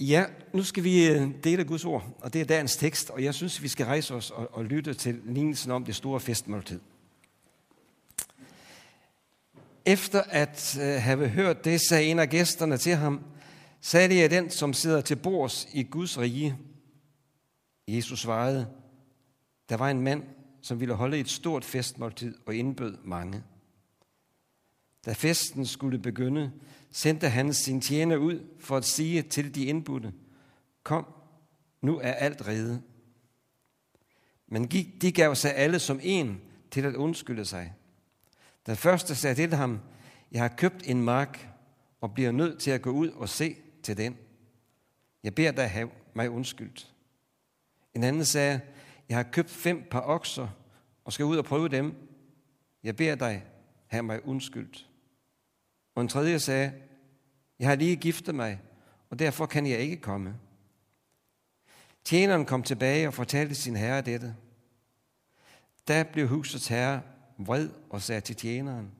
Ja, 0.00 0.24
nu 0.52 0.62
skal 0.62 0.84
vi 0.84 1.08
øh, 1.08 1.28
dele 1.44 1.64
Guds 1.64 1.84
ord, 1.84 2.16
og 2.20 2.32
det 2.32 2.40
er 2.40 2.44
dagens 2.44 2.76
tekst, 2.76 3.10
og 3.10 3.24
jeg 3.24 3.34
synes, 3.34 3.62
vi 3.62 3.68
skal 3.68 3.86
rejse 3.86 4.14
os 4.14 4.30
og, 4.30 4.54
og 4.54 4.64
lytte 4.64 4.94
til 4.94 5.20
lignelsen 5.24 5.70
om 5.70 5.84
det 5.84 5.94
store 5.94 6.20
festmåltid. 6.20 6.80
Efter 9.86 10.22
at 10.22 10.78
øh, 10.80 11.02
have 11.02 11.28
hørt 11.28 11.64
det, 11.64 11.80
sagde 11.80 12.04
en 12.04 12.18
af 12.18 12.28
gæsterne 12.28 12.76
til 12.76 12.94
ham, 12.94 13.20
sagde 13.80 14.20
jeg 14.20 14.30
den, 14.30 14.50
som 14.50 14.72
sidder 14.72 15.00
til 15.00 15.16
bords 15.16 15.68
i 15.72 15.82
Guds 15.82 16.18
rige. 16.18 16.56
Jesus 17.88 18.20
svarede, 18.20 18.68
der 19.68 19.76
var 19.76 19.90
en 19.90 20.00
mand, 20.00 20.22
som 20.62 20.80
ville 20.80 20.94
holde 20.94 21.18
et 21.18 21.30
stort 21.30 21.64
festmåltid 21.64 22.34
og 22.46 22.54
indbød 22.54 22.96
mange. 23.04 23.42
Da 25.06 25.12
festen 25.12 25.66
skulle 25.66 25.98
begynde, 25.98 26.52
sendte 26.90 27.28
han 27.28 27.54
sin 27.54 27.80
tjener 27.80 28.16
ud 28.16 28.46
for 28.58 28.76
at 28.76 28.84
sige 28.84 29.22
til 29.22 29.54
de 29.54 29.64
indbudte, 29.64 30.12
kom, 30.82 31.06
nu 31.82 31.98
er 31.98 32.12
alt 32.12 32.46
rede. 32.46 32.82
Men 34.46 34.66
de 35.02 35.12
gav 35.12 35.34
sig 35.34 35.54
alle 35.56 35.78
som 35.78 36.00
en 36.02 36.40
til 36.70 36.84
at 36.84 36.94
undskylde 36.94 37.44
sig. 37.44 37.74
Den 38.66 38.76
første 38.76 39.14
sagde 39.14 39.34
til 39.34 39.54
ham, 39.54 39.80
jeg 40.32 40.40
har 40.42 40.48
købt 40.48 40.82
en 40.86 41.02
mark 41.02 41.48
og 42.00 42.14
bliver 42.14 42.32
nødt 42.32 42.60
til 42.60 42.70
at 42.70 42.82
gå 42.82 42.90
ud 42.90 43.08
og 43.08 43.28
se 43.28 43.56
til 43.82 43.96
den. 43.96 44.16
Jeg 45.22 45.34
beder 45.34 45.52
dig 45.52 45.70
have 45.70 45.90
mig 46.14 46.30
undskyldt. 46.30 46.92
En 47.94 48.04
anden 48.04 48.24
sagde, 48.24 48.60
jeg 49.08 49.16
har 49.16 49.22
købt 49.22 49.50
fem 49.50 49.86
par 49.90 50.00
okser 50.00 50.48
og 51.04 51.12
skal 51.12 51.24
ud 51.24 51.36
og 51.36 51.44
prøve 51.44 51.68
dem. 51.68 51.94
Jeg 52.82 52.96
beder 52.96 53.14
dig 53.14 53.44
have 53.86 54.02
mig 54.02 54.26
undskyldt. 54.26 54.89
Og 56.00 56.02
en 56.02 56.08
tredje 56.08 56.38
sagde, 56.38 56.72
jeg 57.58 57.68
har 57.68 57.76
lige 57.76 57.96
giftet 57.96 58.34
mig, 58.34 58.60
og 59.10 59.18
derfor 59.18 59.46
kan 59.46 59.66
jeg 59.66 59.78
ikke 59.78 59.96
komme. 59.96 60.34
Tjeneren 62.04 62.44
kom 62.44 62.62
tilbage 62.62 63.06
og 63.06 63.14
fortalte 63.14 63.54
sin 63.54 63.76
herre 63.76 64.00
dette. 64.00 64.36
Da 65.88 66.02
blev 66.02 66.28
husets 66.28 66.68
herre 66.68 67.02
vred 67.38 67.68
og 67.90 68.02
sagde 68.02 68.20
til 68.20 68.36
tjeneren, 68.36 68.90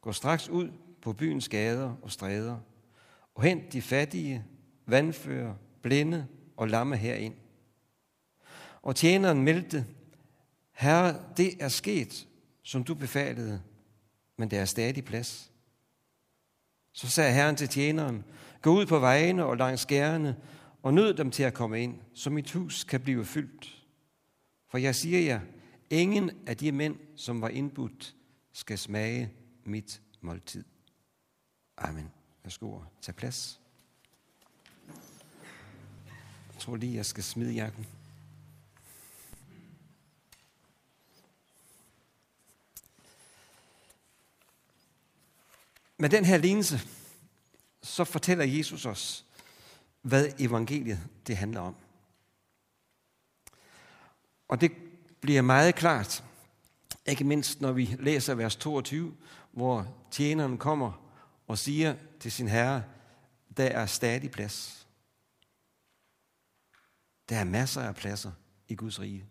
gå 0.00 0.12
straks 0.12 0.48
ud 0.48 0.70
på 1.02 1.12
byens 1.12 1.48
gader 1.48 1.96
og 2.02 2.10
stræder, 2.10 2.58
og 3.34 3.42
hent 3.42 3.72
de 3.72 3.82
fattige, 3.82 4.44
vandfører, 4.86 5.54
blinde 5.82 6.26
og 6.56 6.68
lamme 6.68 6.96
herind. 6.96 7.34
Og 8.82 8.96
tjeneren 8.96 9.42
meldte, 9.42 9.86
Herre, 10.72 11.20
det 11.36 11.62
er 11.62 11.68
sket, 11.68 12.28
som 12.62 12.84
du 12.84 12.94
befalede, 12.94 13.62
men 14.36 14.50
der 14.50 14.60
er 14.60 14.64
stadig 14.64 15.04
plads. 15.04 15.51
Så 16.92 17.08
sagde 17.08 17.32
Herren 17.32 17.56
til 17.56 17.68
tjeneren, 17.68 18.24
gå 18.62 18.74
ud 18.74 18.86
på 18.86 18.98
vejene 18.98 19.44
og 19.44 19.56
langs 19.56 19.82
skærene, 19.82 20.36
og 20.82 20.94
nød 20.94 21.14
dem 21.14 21.30
til 21.30 21.42
at 21.42 21.54
komme 21.54 21.82
ind, 21.82 21.98
så 22.14 22.30
mit 22.30 22.52
hus 22.52 22.84
kan 22.84 23.00
blive 23.00 23.24
fyldt. 23.24 23.84
For 24.68 24.78
jeg 24.78 24.94
siger 24.94 25.20
jer, 25.20 25.40
ingen 25.90 26.30
af 26.46 26.56
de 26.56 26.72
mænd, 26.72 26.96
som 27.16 27.40
var 27.40 27.48
indbudt, 27.48 28.14
skal 28.52 28.78
smage 28.78 29.32
mit 29.64 30.00
måltid. 30.20 30.64
Amen. 31.78 32.10
Værsgo 32.42 32.72
og 32.72 32.84
tag 33.00 33.14
plads. 33.14 33.60
Jeg 36.52 36.58
tror 36.58 36.76
lige, 36.76 36.96
jeg 36.96 37.06
skal 37.06 37.22
smide 37.22 37.52
jakken. 37.52 37.86
Med 46.02 46.10
den 46.10 46.24
her 46.24 46.36
lignelse, 46.36 46.80
så 47.82 48.04
fortæller 48.04 48.44
Jesus 48.44 48.86
os, 48.86 49.26
hvad 50.00 50.32
evangeliet 50.38 51.08
det 51.26 51.36
handler 51.36 51.60
om. 51.60 51.76
Og 54.48 54.60
det 54.60 54.72
bliver 55.20 55.42
meget 55.42 55.74
klart, 55.74 56.24
ikke 57.06 57.24
mindst 57.24 57.60
når 57.60 57.72
vi 57.72 57.96
læser 57.98 58.34
vers 58.34 58.56
22, 58.56 59.16
hvor 59.52 59.96
tjeneren 60.10 60.58
kommer 60.58 61.12
og 61.46 61.58
siger 61.58 61.96
til 62.20 62.32
sin 62.32 62.48
herre, 62.48 62.84
der 63.56 63.66
er 63.66 63.86
stadig 63.86 64.30
plads. 64.30 64.86
Der 67.28 67.36
er 67.36 67.44
masser 67.44 67.82
af 67.82 67.94
pladser 67.94 68.32
i 68.68 68.74
Guds 68.74 69.00
rige. 69.00 69.26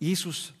Jesus, 0.00 0.54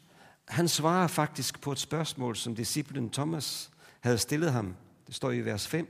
han 0.48 0.68
svarer 0.68 1.06
faktisk 1.06 1.60
på 1.60 1.72
et 1.72 1.78
spørgsmål, 1.78 2.36
som 2.36 2.54
disciplen 2.54 3.10
Thomas 3.10 3.70
havde 4.00 4.18
stillet 4.18 4.52
ham. 4.52 4.76
Det 5.06 5.14
står 5.14 5.30
i 5.30 5.40
vers 5.40 5.68
5. 5.68 5.88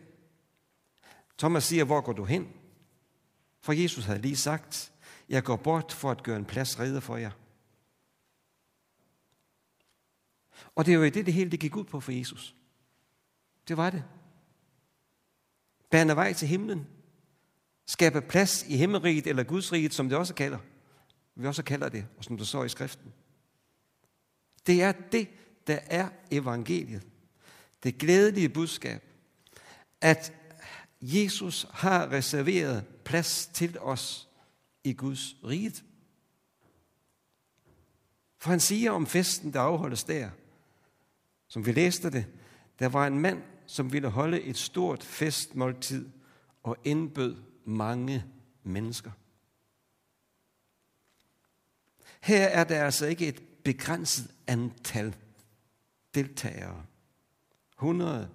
Thomas 1.39 1.65
siger, 1.65 1.85
hvor 1.85 2.01
går 2.01 2.13
du 2.13 2.25
hen? 2.25 2.49
For 3.61 3.73
Jesus 3.73 4.05
havde 4.05 4.21
lige 4.21 4.37
sagt, 4.37 4.93
jeg 5.29 5.45
går 5.45 5.57
bort 5.57 5.93
for 5.93 6.11
at 6.11 6.23
gøre 6.23 6.37
en 6.37 6.45
plads 6.45 6.79
redde 6.79 7.01
for 7.01 7.17
jer. 7.17 7.31
Og 10.75 10.87
det 10.87 10.95
er 10.95 10.99
jo 10.99 11.05
det, 11.05 11.27
det 11.27 11.35
hele 11.35 11.51
det 11.51 11.61
gik 11.61 11.77
ud 11.77 11.85
på 11.85 12.01
for 12.01 12.13
Jesus. 12.13 12.55
Det 13.69 13.77
var 13.77 13.91
det. 13.91 14.05
Bærne 15.91 16.17
vej 16.17 16.33
til 16.33 16.49
himlen. 16.49 16.87
Skabe 17.87 18.21
plads 18.21 18.63
i 18.69 18.77
himmeriget 18.77 19.27
eller 19.27 19.43
Guds 19.43 19.73
riget, 19.73 19.95
som 19.95 20.09
det 20.09 20.19
også 20.19 20.35
kalder. 20.35 20.59
Vi 21.35 21.47
også 21.47 21.63
kalder 21.63 21.89
det, 21.89 22.07
og 22.19 22.25
som 22.25 22.37
det 22.37 22.49
står 22.49 22.65
i 22.65 22.69
skriften. 22.69 23.13
Det 24.67 24.83
er 24.83 24.93
det, 24.93 25.29
der 25.67 25.79
er 25.87 26.09
evangeliet. 26.31 27.07
Det 27.83 27.99
glædelige 27.99 28.49
budskab, 28.49 29.03
at 30.01 30.33
Jesus 31.01 31.67
har 31.71 32.13
reserveret 32.13 32.87
plads 33.05 33.51
til 33.55 33.79
os 33.79 34.29
i 34.85 34.93
Guds 34.93 35.37
rige. 35.45 35.75
For 38.39 38.51
han 38.51 38.61
siger 38.61 38.91
om 38.91 39.07
festen, 39.07 39.53
der 39.53 39.61
afholdes 39.61 40.05
der, 40.05 40.31
som 41.49 41.67
vi 41.67 41.73
læste 41.73 42.11
det, 42.11 42.27
der 42.79 42.89
var 42.89 43.07
en 43.07 43.19
mand, 43.19 43.43
som 43.67 43.93
ville 43.93 44.09
holde 44.09 44.41
et 44.41 44.57
stort 44.57 45.05
festmåltid 45.05 46.09
og 46.63 46.77
indbød 46.85 47.37
mange 47.65 48.25
mennesker. 48.63 49.11
Her 52.21 52.45
er 52.45 52.65
der 52.65 52.85
altså 52.85 53.07
ikke 53.07 53.29
et 53.29 53.43
begrænset 53.69 54.31
antal 54.47 55.17
deltagere. 56.15 56.85
100, 57.75 58.31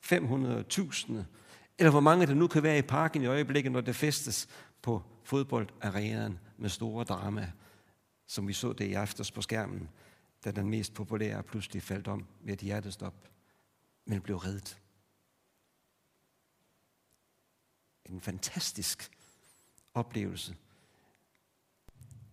500, 0.00 0.60
1000, 0.60 1.24
eller 1.78 1.90
hvor 1.90 2.00
mange 2.00 2.26
der 2.26 2.34
nu 2.34 2.46
kan 2.46 2.62
være 2.62 2.78
i 2.78 2.82
parken 2.82 3.22
i 3.22 3.26
øjeblikket, 3.26 3.72
når 3.72 3.80
det 3.80 3.96
festes 3.96 4.48
på 4.82 5.02
fodboldarenaen 5.24 6.38
med 6.56 6.70
store 6.70 7.04
drama, 7.04 7.52
som 8.26 8.48
vi 8.48 8.52
så 8.52 8.72
det 8.72 8.84
i 8.84 8.92
aftes 8.92 9.30
på 9.30 9.42
skærmen, 9.42 9.88
da 10.44 10.50
den 10.50 10.68
mest 10.70 10.94
populære 10.94 11.42
pludselig 11.42 11.82
faldt 11.82 12.08
om 12.08 12.26
med 12.40 12.52
et 12.54 12.60
hjertestop 12.60 13.28
men 14.04 14.20
blev 14.20 14.36
reddet. 14.36 14.80
En 18.04 18.20
fantastisk 18.20 19.10
oplevelse 19.94 20.56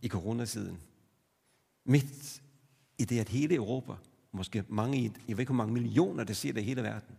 i 0.01 0.07
coronatiden. 0.07 0.88
Midt 1.89 2.41
i 2.97 3.05
det, 3.05 3.19
at 3.19 3.29
hele 3.29 3.55
Europa, 3.55 3.93
måske 4.31 4.63
mange, 4.67 5.03
jeg 5.03 5.37
ved 5.37 5.39
ikke 5.39 5.53
hvor 5.53 5.63
mange 5.63 5.73
millioner, 5.73 6.23
der 6.23 6.33
ser 6.33 6.53
det 6.53 6.61
i 6.61 6.63
hele 6.63 6.83
verden. 6.83 7.17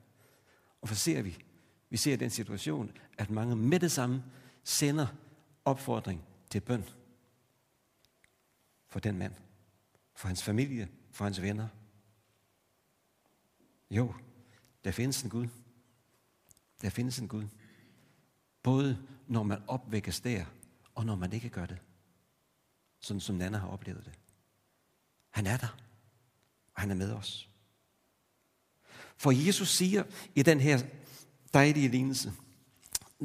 Og 0.81 0.89
hvad 0.89 0.97
ser 0.97 1.23
vi, 1.23 1.45
vi 1.89 1.97
ser 1.97 2.17
den 2.17 2.31
situation, 2.31 2.93
at 3.19 3.31
mange 3.31 3.57
med 3.57 3.81
det 3.81 3.93
samme 3.93 4.25
sender 4.65 5.07
opfordring 5.65 6.25
til 6.51 6.61
bøn 6.61 6.85
for 8.89 9.01
den 9.01 9.19
mand, 9.19 9.35
for 10.15 10.29
hans 10.29 10.43
familie, 10.43 10.89
for 11.11 11.25
hans 11.25 11.43
venner. 11.43 11.69
Jo, 13.91 14.15
der 14.85 14.91
findes 14.91 15.23
en 15.23 15.31
Gud. 15.31 15.49
Der 16.83 16.91
findes 16.91 17.19
en 17.19 17.29
Gud. 17.29 17.45
Både 18.63 19.07
når 19.29 19.43
man 19.43 19.63
opvækkes 19.67 20.21
der, 20.21 20.45
og 20.95 21.07
når 21.07 21.17
man 21.17 21.33
ikke 21.33 21.49
gør 21.49 21.67
det. 21.67 21.79
Sådan 23.01 23.21
som 23.21 23.37
Nana 23.37 23.59
har 23.59 23.69
oplevet 23.69 24.05
det. 24.05 24.19
Han 25.31 25.47
er 25.47 25.57
der, 25.57 25.77
og 26.75 26.81
han 26.81 26.91
er 26.91 26.95
med 26.95 27.13
os. 27.13 27.49
For 29.17 29.31
Jesus 29.31 29.69
siger 29.69 30.05
i 30.35 30.43
den 30.43 30.61
her 30.61 30.83
dejlige 31.55 31.89
lignelse, 31.89 32.33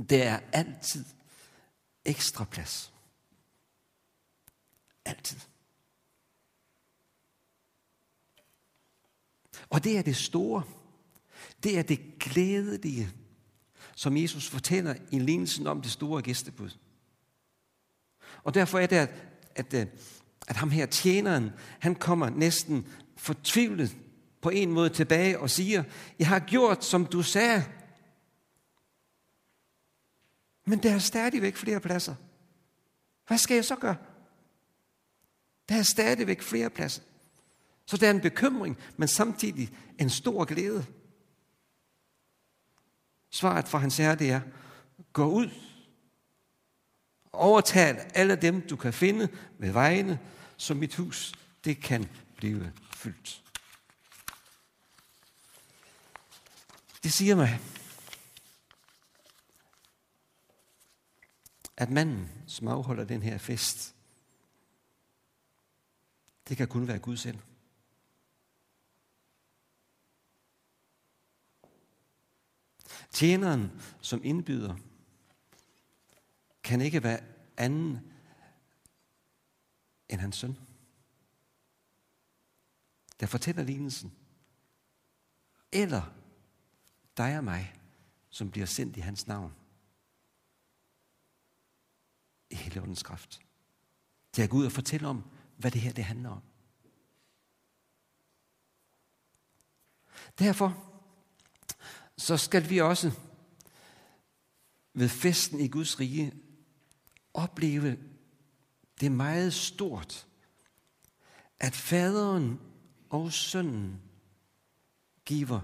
der 0.09 0.23
er 0.23 0.39
altid 0.53 1.05
ekstra 2.05 2.43
plads. 2.43 2.93
Altid. 5.05 5.39
Og 9.69 9.83
det 9.83 9.97
er 9.97 10.01
det 10.01 10.15
store 10.15 10.63
det 11.63 11.77
er 11.77 11.83
det 11.83 12.19
glædelige, 12.19 13.11
som 13.95 14.17
Jesus 14.17 14.49
fortæller 14.49 14.95
i 15.11 15.19
lignelsen 15.19 15.67
om 15.67 15.81
det 15.81 15.91
store 15.91 16.21
gæstebud. 16.21 16.69
Og 18.43 18.53
derfor 18.53 18.79
er 18.79 18.87
det, 18.87 18.95
at, 18.95 19.09
at, 19.55 19.73
øh, 19.73 19.87
at 20.47 20.55
ham 20.55 20.69
her 20.69 20.85
tjeneren, 20.85 21.51
han 21.79 21.95
kommer 21.95 22.29
næsten 22.29 22.87
fortvivlet 23.17 23.95
på 24.41 24.49
en 24.49 24.71
måde 24.71 24.89
tilbage 24.89 25.39
og 25.39 25.49
siger, 25.49 25.83
jeg 26.19 26.27
har 26.27 26.39
gjort, 26.39 26.85
som 26.85 27.05
du 27.05 27.23
sagde. 27.23 27.65
Men 30.65 30.83
der 30.83 30.93
er 30.93 30.99
stadigvæk 30.99 31.55
flere 31.55 31.79
pladser. 31.79 32.15
Hvad 33.27 33.37
skal 33.37 33.55
jeg 33.55 33.65
så 33.65 33.75
gøre? 33.75 33.95
Der 35.69 35.75
er 35.75 35.83
stadigvæk 35.83 36.41
flere 36.41 36.69
pladser. 36.69 37.01
Så 37.85 37.97
der 37.97 38.07
er 38.07 38.11
en 38.11 38.21
bekymring, 38.21 38.77
men 38.97 39.07
samtidig 39.07 39.69
en 39.99 40.09
stor 40.09 40.45
glæde. 40.45 40.85
Svaret 43.29 43.67
fra 43.67 43.77
hans 43.77 43.97
herre, 43.97 44.15
det 44.15 44.31
er, 44.31 44.41
gå 45.13 45.25
ud, 45.25 45.49
overtal 47.35 48.11
alle 48.13 48.35
dem, 48.35 48.67
du 48.67 48.75
kan 48.75 48.93
finde 48.93 49.29
ved 49.57 49.71
vejene, 49.71 50.19
så 50.57 50.73
mit 50.73 50.95
hus, 50.95 51.33
det 51.65 51.81
kan 51.81 52.09
blive 52.35 52.73
fyldt. 52.95 53.41
Det 57.03 57.13
siger 57.13 57.35
mig, 57.35 57.59
at 61.77 61.89
manden, 61.89 62.31
som 62.47 62.67
afholder 62.67 63.03
den 63.03 63.23
her 63.23 63.37
fest, 63.37 63.95
det 66.47 66.57
kan 66.57 66.67
kun 66.67 66.87
være 66.87 66.99
Gud 66.99 67.17
selv. 67.17 67.39
Tjeneren, 73.11 73.81
som 74.01 74.21
indbyder, 74.23 74.75
kan 76.65 76.81
ikke 76.81 77.03
være 77.03 77.19
anden 77.57 78.13
end 80.09 80.19
hans 80.19 80.35
søn. 80.35 80.57
Der 83.19 83.25
fortæller 83.25 83.63
lignelsen. 83.63 84.13
Eller 85.71 86.13
dig 87.17 87.37
og 87.37 87.43
mig, 87.43 87.81
som 88.29 88.51
bliver 88.51 88.65
sendt 88.65 88.97
i 88.97 88.99
hans 88.99 89.27
navn. 89.27 89.53
I 92.49 92.55
Helligåndens 92.55 93.03
kraft. 93.03 93.41
Det 94.35 94.43
er 94.43 94.47
Gud 94.47 94.59
ud 94.59 94.65
og 94.65 94.71
fortælle 94.71 95.07
om, 95.07 95.23
hvad 95.57 95.71
det 95.71 95.81
her 95.81 95.93
det 95.93 96.03
handler 96.03 96.29
om. 96.29 96.41
Derfor 100.39 100.91
så 102.17 102.37
skal 102.37 102.69
vi 102.69 102.81
også 102.81 103.11
ved 104.93 105.09
festen 105.09 105.59
i 105.59 105.67
Guds 105.67 105.99
rige 105.99 106.44
opleve 107.35 107.99
det 108.99 109.11
meget 109.11 109.53
stort, 109.53 110.27
at 111.59 111.75
faderen 111.75 112.59
og 113.09 113.33
sønnen 113.33 114.01
giver 115.25 115.61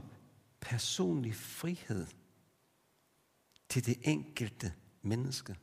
personlig 0.59 1.35
frihed 1.35 2.07
til 3.69 3.85
det 3.85 4.00
enkelte 4.03 4.73
menneske. 5.01 5.56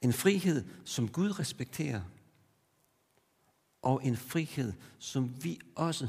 En 0.00 0.12
frihed, 0.12 0.64
som 0.84 1.08
Gud 1.08 1.38
respekterer, 1.38 2.02
og 3.82 4.04
en 4.04 4.16
frihed, 4.16 4.72
som 4.98 5.44
vi 5.44 5.60
også 5.74 6.08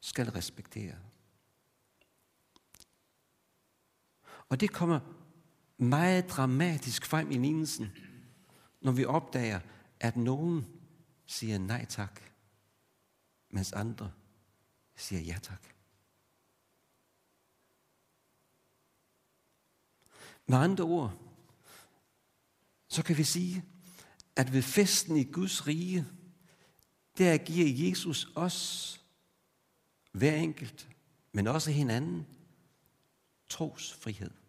skal 0.00 0.30
respektere. 0.30 0.96
Og 4.48 4.60
det 4.60 4.72
kommer 4.72 5.19
meget 5.80 6.30
dramatisk 6.30 7.06
frem 7.06 7.30
i 7.30 7.38
lignelsen, 7.38 7.92
når 8.80 8.92
vi 8.92 9.04
opdager, 9.04 9.60
at 10.00 10.16
nogen 10.16 10.66
siger 11.26 11.58
nej 11.58 11.84
tak, 11.84 12.20
mens 13.50 13.72
andre 13.72 14.12
siger 14.96 15.20
ja 15.20 15.38
tak. 15.42 15.62
Med 20.46 20.58
andre 20.58 20.84
ord, 20.84 21.18
så 22.88 23.02
kan 23.02 23.18
vi 23.18 23.24
sige, 23.24 23.64
at 24.36 24.52
ved 24.52 24.62
festen 24.62 25.16
i 25.16 25.24
Guds 25.24 25.66
rige, 25.66 26.06
der 27.18 27.36
giver 27.36 27.88
Jesus 27.88 28.32
os, 28.34 28.96
hver 30.12 30.34
enkelt, 30.34 30.88
men 31.32 31.46
også 31.46 31.70
hinanden, 31.70 32.26
trosfrihed. 33.48 34.39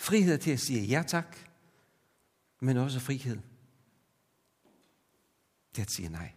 Frihed 0.00 0.38
til 0.38 0.50
at 0.50 0.60
sige 0.60 0.86
ja 0.86 1.02
tak, 1.06 1.36
men 2.60 2.76
også 2.76 3.00
frihed 3.00 3.38
til 5.72 5.82
at 5.82 5.90
sige 5.90 6.08
nej. 6.08 6.32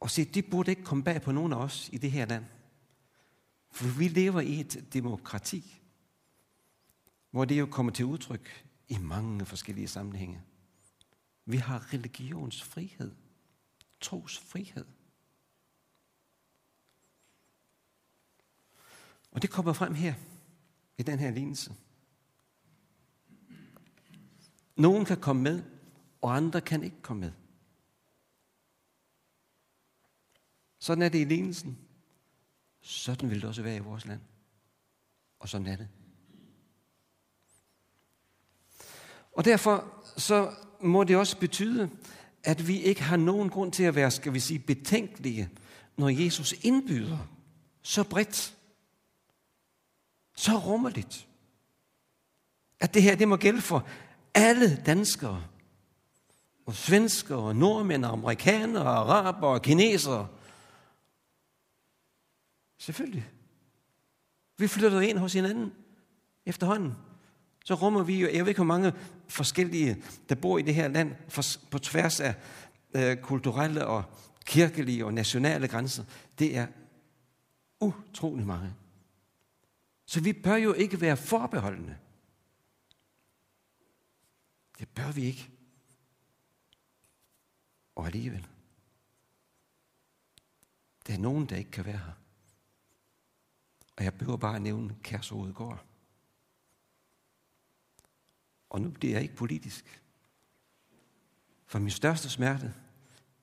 Og 0.00 0.10
se, 0.10 0.24
det 0.24 0.50
burde 0.50 0.70
ikke 0.70 0.84
komme 0.84 1.04
bag 1.04 1.22
på 1.22 1.32
nogen 1.32 1.52
af 1.52 1.56
os 1.56 1.90
i 1.92 1.98
det 1.98 2.10
her 2.10 2.26
land. 2.26 2.44
For 3.70 3.98
vi 3.98 4.08
lever 4.08 4.40
i 4.40 4.60
et 4.60 4.88
demokrati, 4.92 5.80
hvor 7.30 7.44
det 7.44 7.58
jo 7.58 7.66
kommer 7.66 7.92
til 7.92 8.04
udtryk 8.04 8.66
i 8.88 8.98
mange 8.98 9.46
forskellige 9.46 9.88
sammenhænge. 9.88 10.42
Vi 11.44 11.56
har 11.56 11.92
religionsfrihed, 11.92 13.14
trosfrihed. 14.00 14.86
Og 19.30 19.42
det 19.42 19.50
kommer 19.50 19.72
frem 19.72 19.94
her 19.94 20.14
i 20.98 21.02
den 21.02 21.18
her 21.18 21.30
lignelse. 21.30 21.74
Nogen 24.76 25.04
kan 25.04 25.20
komme 25.20 25.42
med, 25.42 25.62
og 26.22 26.36
andre 26.36 26.60
kan 26.60 26.82
ikke 26.82 27.02
komme 27.02 27.20
med. 27.20 27.32
Sådan 30.78 31.02
er 31.02 31.08
det 31.08 31.20
i 31.20 31.24
lignelsen. 31.24 31.78
Sådan 32.80 33.30
vil 33.30 33.40
det 33.40 33.48
også 33.48 33.62
være 33.62 33.76
i 33.76 33.80
vores 33.80 34.06
land. 34.06 34.20
Og 35.38 35.48
sådan 35.48 35.66
er 35.66 35.76
det. 35.76 35.88
Og 39.32 39.44
derfor 39.44 40.04
så 40.16 40.54
må 40.80 41.04
det 41.04 41.16
også 41.16 41.38
betyde, 41.38 41.90
at 42.44 42.68
vi 42.68 42.80
ikke 42.80 43.02
har 43.02 43.16
nogen 43.16 43.50
grund 43.50 43.72
til 43.72 43.82
at 43.82 43.94
være, 43.94 44.10
skal 44.10 44.34
vi 44.34 44.40
sige, 44.40 44.58
betænkelige, 44.58 45.50
når 45.96 46.08
Jesus 46.08 46.54
indbyder 46.62 47.18
så 47.82 48.04
bredt, 48.04 48.56
så 50.40 50.58
rummeligt, 50.58 51.28
at 52.80 52.94
det 52.94 53.02
her 53.02 53.16
det 53.16 53.28
må 53.28 53.36
gælde 53.36 53.60
for 53.60 53.86
alle 54.34 54.76
danskere, 54.86 55.44
og 56.66 56.74
svenskere, 56.74 57.38
og 57.38 57.56
nordmænd, 57.56 58.04
og 58.04 58.12
amerikanere, 58.12 58.84
og 58.84 59.18
araber, 59.18 59.46
og 59.46 59.62
kinesere, 59.62 60.28
Selvfølgelig. 62.80 63.28
Vi 64.58 64.68
flytter 64.68 65.00
ind 65.00 65.18
hos 65.18 65.32
hinanden 65.32 65.72
efterhånden. 66.46 66.94
Så 67.64 67.74
rummer 67.74 68.02
vi 68.02 68.20
jo, 68.20 68.28
jeg 68.32 68.40
ved 68.40 68.48
ikke 68.48 68.58
hvor 68.58 68.64
mange 68.64 68.92
forskellige, 69.28 70.02
der 70.28 70.34
bor 70.34 70.58
i 70.58 70.62
det 70.62 70.74
her 70.74 70.88
land, 70.88 71.14
for, 71.28 71.42
på 71.70 71.78
tværs 71.78 72.20
af 72.20 72.34
øh, 72.94 73.16
kulturelle 73.16 73.86
og 73.86 74.02
kirkelige 74.46 75.06
og 75.06 75.14
nationale 75.14 75.68
grænser. 75.68 76.04
Det 76.38 76.56
er 76.56 76.66
utrolig 77.80 78.46
mange. 78.46 78.74
Så 80.10 80.20
vi 80.20 80.32
bør 80.32 80.56
jo 80.56 80.72
ikke 80.72 81.00
være 81.00 81.16
forbeholdende. 81.16 81.98
Det 84.78 84.88
bør 84.88 85.12
vi 85.12 85.22
ikke. 85.22 85.50
Og 87.94 88.06
alligevel. 88.06 88.48
Der 91.06 91.14
er 91.14 91.18
nogen, 91.18 91.46
der 91.46 91.56
ikke 91.56 91.70
kan 91.70 91.84
være 91.84 91.98
her. 91.98 92.12
Og 93.96 94.04
jeg 94.04 94.14
behøver 94.14 94.36
bare 94.36 94.56
at 94.56 94.62
nævne 94.62 94.96
Kærshovedgård. 95.02 95.84
Og 98.70 98.80
nu 98.80 98.90
bliver 98.90 99.14
jeg 99.14 99.22
ikke 99.22 99.36
politisk. 99.36 100.02
For 101.66 101.78
min 101.78 101.90
største 101.90 102.30
smerte, 102.30 102.74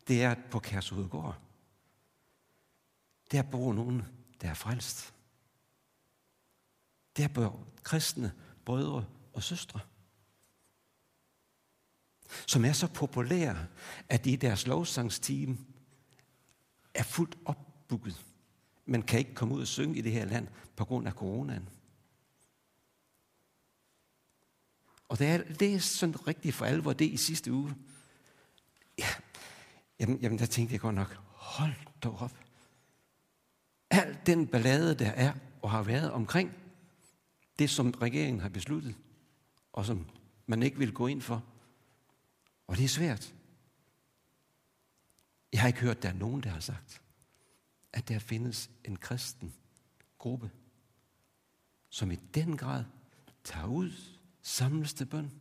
det 0.07 0.23
er, 0.23 0.31
at 0.31 0.49
på 0.51 0.59
Kærshovedgård, 0.59 1.41
der 3.31 3.43
bor 3.43 3.73
nogen, 3.73 4.03
der 4.41 4.49
er 4.49 4.53
frelst. 4.53 5.16
Der 7.17 7.27
bor 7.27 7.67
kristne 7.83 8.33
brødre 8.65 9.05
og 9.33 9.43
søstre, 9.43 9.79
som 12.47 12.65
er 12.65 12.73
så 12.73 12.87
populære, 12.87 13.67
at 14.09 14.25
de 14.25 14.31
i 14.31 14.35
deres 14.35 14.67
lovsangsteam 14.67 15.65
er 16.93 17.03
fuldt 17.03 17.37
opbygget 17.45 18.25
Man 18.89 19.01
kan 19.01 19.19
ikke 19.19 19.35
komme 19.35 19.55
ud 19.55 19.61
og 19.61 19.67
synge 19.67 19.97
i 19.97 20.01
det 20.01 20.11
her 20.11 20.25
land 20.25 20.47
på 20.75 20.85
grund 20.85 21.07
af 21.07 21.13
coronaen. 21.13 21.69
Og 25.07 25.19
da 25.19 25.27
jeg 25.27 25.45
læste 25.59 25.97
sådan 25.97 26.27
rigtigt 26.27 26.55
for 26.55 26.65
alvor 26.65 26.93
det 26.93 27.05
i 27.05 27.17
sidste 27.17 27.51
uge, 27.51 27.75
ja, 28.97 29.07
jamen, 29.99 30.17
jamen 30.17 30.39
der 30.39 30.45
tænkte 30.45 30.73
jeg 30.73 30.81
godt 30.81 30.95
nok, 30.95 31.15
hold 31.33 31.73
dog 32.03 32.15
op. 32.19 32.37
Al 33.89 34.17
den 34.25 34.47
ballade, 34.47 34.95
der 34.95 35.09
er 35.11 35.33
og 35.61 35.71
har 35.71 35.83
været 35.83 36.11
omkring 36.11 36.66
det, 37.59 37.69
som 37.69 37.91
regeringen 37.91 38.41
har 38.41 38.49
besluttet, 38.49 38.95
og 39.73 39.85
som 39.85 40.09
man 40.45 40.63
ikke 40.63 40.77
vil 40.77 40.93
gå 40.93 41.07
ind 41.07 41.21
for. 41.21 41.45
Og 42.67 42.77
det 42.77 42.83
er 42.83 42.89
svært. 42.89 43.35
Jeg 45.53 45.61
har 45.61 45.67
ikke 45.67 45.79
hørt, 45.79 45.97
at 45.97 46.03
der 46.03 46.09
er 46.09 46.13
nogen, 46.13 46.43
der 46.43 46.49
har 46.49 46.59
sagt, 46.59 47.01
at 47.93 48.07
der 48.07 48.19
findes 48.19 48.69
en 48.83 48.95
kristen 48.95 49.53
gruppe, 50.17 50.51
som 51.89 52.11
i 52.11 52.15
den 52.15 52.57
grad 52.57 52.83
tager 53.43 53.67
ud, 53.67 53.91
samles 54.41 54.93
til 54.93 55.05
bøn 55.05 55.31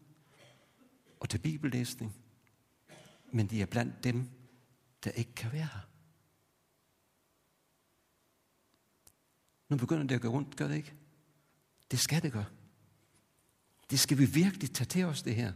og 1.20 1.28
til 1.28 1.38
bibellæsning, 1.38 2.14
men 3.32 3.46
de 3.46 3.62
er 3.62 3.66
blandt 3.66 4.04
dem, 4.04 4.30
der 5.04 5.10
ikke 5.10 5.34
kan 5.34 5.52
være 5.52 5.68
her. 5.72 5.88
Nu 9.68 9.76
begynder 9.76 10.06
det 10.06 10.14
at 10.14 10.20
gå 10.20 10.28
rundt, 10.28 10.56
gør 10.56 10.68
det 10.68 10.76
ikke? 10.76 10.94
Det 11.90 12.00
skal 12.00 12.22
det 12.22 12.32
gøre. 12.32 12.44
Det 13.90 14.00
skal 14.00 14.18
vi 14.18 14.24
virkelig 14.24 14.72
tage 14.72 14.88
til 14.88 15.04
os, 15.04 15.22
det 15.22 15.34
her. 15.34 15.52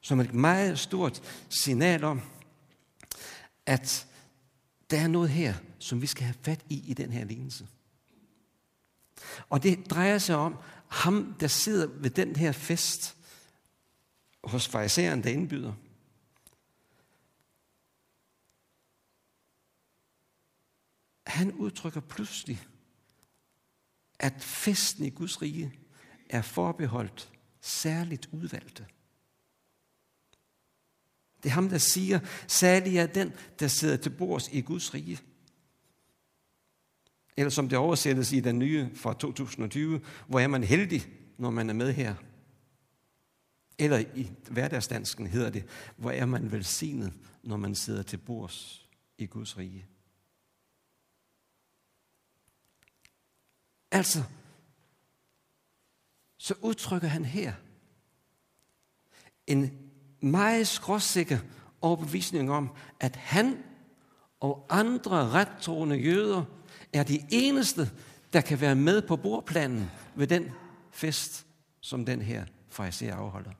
Som 0.00 0.20
et 0.20 0.34
meget 0.34 0.78
stort 0.78 1.44
signal 1.48 2.04
om, 2.04 2.20
at 3.66 4.06
der 4.90 5.00
er 5.00 5.08
noget 5.08 5.30
her, 5.30 5.54
som 5.78 6.02
vi 6.02 6.06
skal 6.06 6.24
have 6.24 6.36
fat 6.42 6.64
i 6.68 6.90
i 6.90 6.94
den 6.94 7.12
her 7.12 7.24
lignelse. 7.24 7.68
Og 9.48 9.62
det 9.62 9.90
drejer 9.90 10.18
sig 10.18 10.36
om 10.36 10.56
ham, 10.88 11.34
der 11.40 11.46
sidder 11.46 11.86
ved 11.86 12.10
den 12.10 12.36
her 12.36 12.52
fest 12.52 13.16
hos 14.44 14.68
fariseren, 14.68 15.22
der 15.22 15.30
indbyder. 15.30 15.74
Han 21.26 21.52
udtrykker 21.52 22.00
pludselig, 22.00 22.66
at 24.20 24.42
festen 24.42 25.04
i 25.04 25.10
Guds 25.10 25.42
rige 25.42 25.72
er 26.30 26.42
forbeholdt 26.42 27.32
særligt 27.60 28.28
udvalgte. 28.32 28.86
Det 31.42 31.48
er 31.48 31.54
ham, 31.54 31.68
der 31.68 31.78
siger, 31.78 32.20
særlig 32.46 32.96
er 32.96 33.06
den, 33.06 33.32
der 33.60 33.68
sidder 33.68 33.96
til 33.96 34.10
bords 34.10 34.48
i 34.52 34.60
Guds 34.60 34.94
rige. 34.94 35.18
Eller 37.36 37.50
som 37.50 37.68
det 37.68 37.78
oversættes 37.78 38.32
i 38.32 38.40
den 38.40 38.58
nye 38.58 38.90
fra 38.94 39.14
2020, 39.14 40.00
hvor 40.26 40.40
er 40.40 40.48
man 40.48 40.64
heldig, 40.64 41.06
når 41.38 41.50
man 41.50 41.70
er 41.70 41.74
med 41.74 41.92
her. 41.92 42.14
Eller 43.78 43.98
i 43.98 44.30
hverdagsdansken 44.50 45.26
hedder 45.26 45.50
det, 45.50 45.64
hvor 45.96 46.10
er 46.10 46.26
man 46.26 46.52
velsignet, 46.52 47.12
når 47.42 47.56
man 47.56 47.74
sidder 47.74 48.02
til 48.02 48.16
bords 48.16 48.88
i 49.18 49.26
Guds 49.26 49.58
rige. 49.58 49.86
Altså, 53.90 54.22
så 56.38 56.54
udtrykker 56.62 57.08
han 57.08 57.24
her 57.24 57.54
en 59.46 59.90
meget 60.20 60.68
skråsikker 60.68 61.38
overbevisning 61.80 62.50
om, 62.50 62.70
at 63.00 63.16
han 63.16 63.64
og 64.40 64.66
andre 64.70 65.30
rettroende 65.30 65.96
jøder 65.96 66.44
er 66.92 67.02
de 67.02 67.20
eneste, 67.30 67.90
der 68.32 68.40
kan 68.40 68.60
være 68.60 68.74
med 68.74 69.02
på 69.02 69.16
bordplanen 69.16 69.90
ved 70.14 70.26
den 70.26 70.50
fest, 70.90 71.46
som 71.80 72.04
den 72.04 72.22
her 72.22 72.44
fariser 72.68 73.14
afholder. 73.14 73.50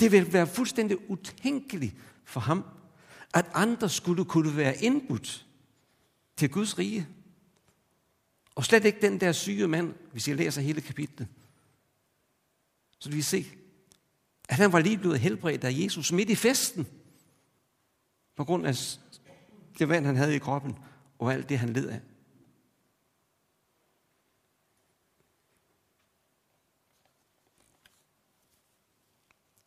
Det 0.00 0.12
vil 0.12 0.32
være 0.32 0.46
fuldstændig 0.46 1.10
utænkeligt 1.10 1.96
for 2.24 2.40
ham, 2.40 2.64
at 3.34 3.50
andre 3.54 3.88
skulle 3.88 4.24
kunne 4.24 4.56
være 4.56 4.76
indbudt 4.76 5.46
til 6.40 6.50
Guds 6.50 6.78
rige. 6.78 7.08
Og 8.54 8.64
slet 8.64 8.84
ikke 8.84 9.00
den 9.00 9.20
der 9.20 9.32
syge 9.32 9.68
mand, 9.68 9.94
hvis 10.12 10.28
jeg 10.28 10.36
læser 10.36 10.60
hele 10.60 10.80
kapitlet. 10.80 11.28
Så 12.98 13.10
vi 13.10 13.22
se, 13.22 13.46
at 14.48 14.56
han 14.56 14.72
var 14.72 14.80
lige 14.80 14.98
blevet 14.98 15.20
helbredt 15.20 15.64
af 15.64 15.72
Jesus 15.72 16.12
midt 16.12 16.30
i 16.30 16.34
festen. 16.34 16.86
På 18.36 18.44
grund 18.44 18.66
af 18.66 18.74
det 19.78 19.88
vand, 19.88 20.06
han 20.06 20.16
havde 20.16 20.36
i 20.36 20.38
kroppen, 20.38 20.78
og 21.18 21.32
alt 21.32 21.48
det, 21.48 21.58
han 21.58 21.72
led 21.72 21.88
af. 21.88 22.00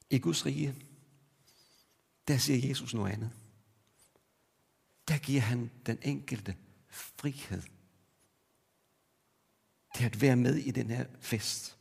I 0.09 0.19
Guds 0.19 0.45
rige, 0.45 0.75
der 2.27 2.37
siger 2.37 2.67
Jesus 2.67 2.93
noget 2.93 3.13
andet. 3.13 3.42
Der 5.07 5.17
giver 5.17 5.41
han 5.41 5.71
den 5.85 5.97
enkelte 6.01 6.55
frihed 6.89 7.61
til 9.95 10.05
at 10.05 10.21
være 10.21 10.35
med 10.35 10.55
i 10.55 10.71
den 10.71 10.89
her 10.89 11.05
fest. 11.19 11.77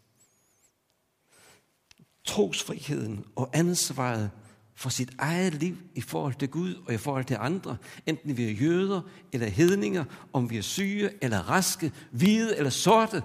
Trosfriheden 2.24 3.24
og 3.36 3.50
ansvaret 3.52 4.30
for 4.74 4.90
sit 4.90 5.14
eget 5.18 5.54
liv 5.54 5.76
i 5.94 6.00
forhold 6.00 6.34
til 6.34 6.48
Gud 6.50 6.74
og 6.74 6.94
i 6.94 6.98
forhold 6.98 7.24
til 7.24 7.36
andre, 7.40 7.76
enten 8.06 8.36
vi 8.36 8.44
er 8.44 8.52
jøder 8.52 9.02
eller 9.32 9.48
hedninger, 9.48 10.04
om 10.32 10.50
vi 10.50 10.58
er 10.58 10.62
syge 10.62 11.24
eller 11.24 11.38
raske, 11.38 11.92
hvide 12.10 12.56
eller 12.56 12.70
sorte, 12.70 13.22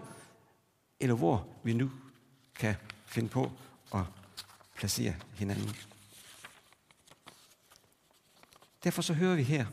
eller 1.00 1.16
hvor 1.16 1.48
vi 1.63 1.74
nu 1.74 1.92
kan 2.56 2.75
finde 3.06 3.30
på 3.30 3.51
at 3.94 4.04
placere 4.75 5.16
hinanden. 5.36 5.75
Derfor 8.84 9.01
så 9.01 9.13
hører 9.13 9.36
vi 9.36 9.44
her, 9.44 9.66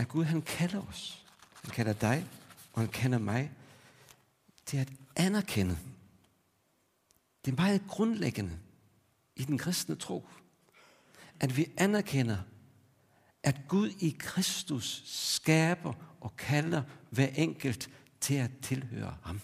at 0.00 0.08
Gud 0.08 0.24
han 0.24 0.42
kalder 0.42 0.86
os. 0.86 1.26
Han 1.62 1.70
kalder 1.70 1.92
dig, 1.92 2.26
og 2.72 2.80
han 2.80 2.88
kalder 2.88 3.18
mig 3.18 3.52
til 4.66 4.76
at 4.76 4.88
anerkende. 5.16 5.78
Det 7.44 7.52
er 7.52 7.56
meget 7.56 7.82
grundlæggende 7.88 8.58
i 9.36 9.44
den 9.44 9.58
kristne 9.58 9.96
tro, 9.96 10.28
at 11.40 11.56
vi 11.56 11.72
anerkender, 11.76 12.38
at 13.42 13.60
Gud 13.68 13.90
i 13.90 14.16
Kristus 14.18 15.02
skaber 15.06 15.94
og 16.20 16.36
kalder 16.36 16.82
hver 17.10 17.28
enkelt 17.28 17.90
til 18.20 18.34
at 18.34 18.50
tilhøre 18.62 19.16
ham. 19.22 19.40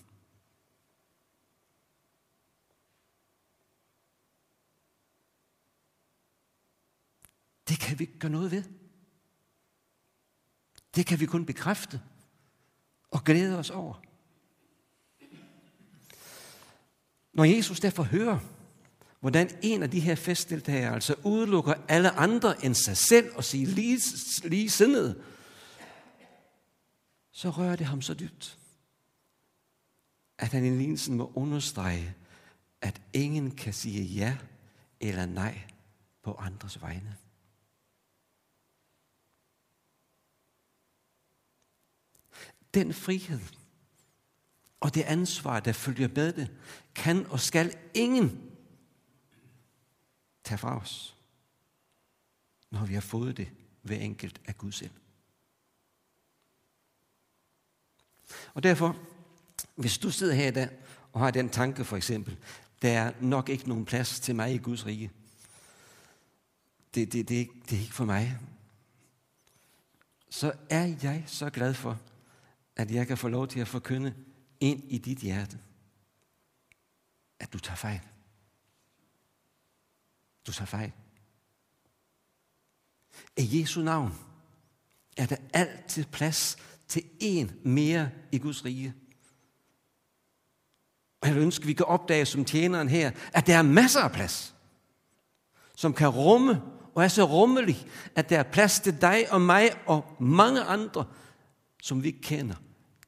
Det 7.69 7.81
kan 7.81 7.99
vi 7.99 8.05
ikke 8.05 8.19
gøre 8.19 8.33
noget 8.33 8.51
ved. 8.51 8.86
Det 10.97 11.07
kan 11.07 11.21
vi 11.21 11.27
kun 11.27 11.47
bekræfte 11.47 12.01
og 13.11 13.25
glæde 13.25 13.59
os 13.59 13.71
over. 13.71 14.03
Når 17.33 17.45
Jesus 17.45 17.81
derfor 17.81 18.03
hører, 18.03 18.39
hvordan 19.21 19.59
en 19.63 19.83
af 19.83 19.91
de 19.91 20.01
her 20.01 20.15
festdeltagere 20.15 20.95
altså 20.95 21.15
udelukker 21.25 21.75
alle 21.89 22.11
andre 22.11 22.65
end 22.65 22.75
sig 22.75 22.97
selv 22.97 23.37
og 23.37 23.45
siger 23.45 23.67
lige, 23.67 24.01
lige 24.45 24.71
sindet, 24.71 25.23
så 27.33 27.51
rører 27.51 27.77
det 27.77 27.87
ham 27.87 28.03
så 28.03 28.15
dybt, 28.15 28.59
at 30.39 30.53
han 30.53 30.65
i 30.65 30.71
lignelsen 30.71 31.17
må 31.17 31.33
understrege, 31.35 32.15
at 32.81 33.03
ingen 33.13 33.51
kan 33.51 33.73
sige 33.73 34.03
ja 34.03 34.37
eller 35.01 35.27
nej 35.27 35.61
på 36.23 36.35
andres 36.35 36.83
vegne. 36.83 37.17
Den 42.77 42.95
frihed 42.95 43.41
og 44.81 44.95
det 44.95 45.03
ansvar, 45.03 45.61
der 45.61 45.73
følger 45.73 46.09
med 46.09 46.33
det, 46.33 46.51
kan 46.95 47.27
og 47.27 47.41
skal 47.41 47.77
ingen 47.95 48.51
tage 50.45 50.59
fra 50.59 50.81
os, 50.81 51.17
når 52.71 52.87
vi 52.87 52.95
har 52.95 53.01
fået 53.01 53.37
det 53.37 53.49
hver 53.83 53.97
enkelt 53.97 54.41
af 54.47 54.59
Gud 54.59 54.73
selv. 54.73 54.91
Og 58.55 58.63
derfor, 58.63 58.97
hvis 59.75 59.99
du 59.99 60.11
sidder 60.11 60.35
her 60.35 60.49
i 60.49 60.51
dag 60.51 60.69
og 61.13 61.21
har 61.21 61.31
den 61.31 61.51
tanke 61.51 61.85
for 61.85 61.97
eksempel, 61.97 62.37
der 62.83 62.91
er 62.91 63.13
nok 63.21 63.49
ikke 63.49 63.69
nogen 63.69 63.85
plads 63.85 64.21
til 64.21 64.37
mig 64.37 64.55
i 64.55 64.59
Guds 64.59 64.87
rige. 64.87 65.11
Det, 66.95 67.13
det, 67.13 67.29
det, 67.29 67.49
det 67.71 67.77
er 67.77 67.83
ikke 67.83 67.95
for 67.95 68.05
mig. 68.05 68.39
Så 70.31 70.53
er 70.71 70.97
jeg 71.03 71.25
så 71.27 71.51
glad 71.51 71.75
for, 71.75 72.01
at 72.77 72.91
jeg 72.91 73.07
kan 73.07 73.19
få 73.19 73.29
lov 73.29 73.49
til 73.49 73.61
at 73.61 73.69
forkynde 73.69 74.15
ind 74.61 74.85
i 74.85 74.99
dit 74.99 75.19
hjerte, 75.19 75.59
at 77.41 77.53
du 77.53 77.59
tager 77.59 77.77
fejl. 77.77 78.01
Du 80.47 80.53
tager 80.53 80.67
fejl. 80.67 80.93
I 83.37 83.61
Jesu 83.61 83.83
navn 83.83 84.15
er 85.17 85.27
der 85.27 85.37
altid 85.53 86.05
plads 86.05 86.57
til 86.89 87.03
en 87.21 87.61
mere 87.65 88.11
i 88.33 88.39
Guds 88.39 88.65
rige. 88.65 88.95
Og 91.21 91.29
jeg 91.29 91.37
ønsker, 91.37 91.65
at 91.65 91.69
vi 91.69 91.73
kan 91.73 91.87
opdage 91.87 92.27
som 92.27 92.45
tjeneren 92.45 92.89
her, 92.89 93.11
at 93.33 93.47
der 93.47 93.57
er 93.57 93.63
masser 93.63 94.01
af 94.01 94.13
plads, 94.13 94.55
som 95.77 95.95
kan 95.95 96.09
rumme 96.09 96.63
og 96.95 97.05
er 97.05 97.09
så 97.09 97.25
rummelig, 97.25 97.87
at 98.15 98.31
der 98.31 98.39
er 98.39 98.43
plads 98.53 98.81
til 98.81 99.01
dig 99.01 99.33
og 99.33 99.41
mig 99.41 99.71
og 99.87 100.17
mange 100.21 100.63
andre, 100.63 101.05
som 101.83 102.03
vi 102.03 102.11
kender 102.11 102.55